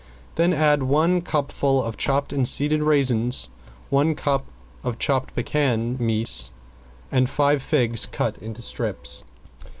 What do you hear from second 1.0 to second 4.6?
cupful chopped and seeded raisins, one cup